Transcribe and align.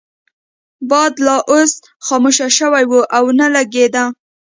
باد 0.89 1.13
لا 1.25 1.35
اوس 1.51 1.71
خاموشه 2.05 2.47
شوی 2.57 2.83
وو 2.89 3.01
او 3.17 3.25
نه 3.39 3.47
لګیده. 3.55 4.03